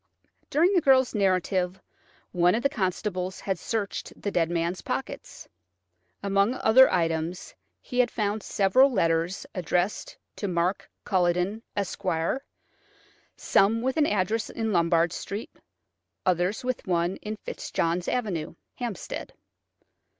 During 0.49 0.73
the 0.73 0.81
girl's 0.81 1.13
narrative 1.13 1.79
one 2.31 2.55
of 2.55 2.63
the 2.63 2.69
constables 2.69 3.39
had 3.39 3.59
searched 3.59 4.11
the 4.19 4.31
dead 4.31 4.49
man's 4.49 4.81
pockets. 4.81 5.47
Among 6.23 6.55
other 6.55 6.91
items, 6.91 7.53
he 7.81 7.99
had 7.99 8.09
found 8.09 8.41
several 8.41 8.91
letters 8.91 9.45
addressed 9.53 10.17
to 10.37 10.47
Mark 10.47 10.89
Culledon, 11.05 11.61
Esq., 11.77 12.01
some 13.37 13.83
with 13.83 13.95
an 13.95 14.07
address 14.07 14.49
in 14.49 14.73
Lombard 14.73 15.13
Street, 15.13 15.51
others 16.25 16.63
with 16.63 16.87
one 16.87 17.17
in 17.17 17.35
Fitzjohn's 17.37 18.07
Avenue, 18.07 18.55
Hampstead. 18.77 19.33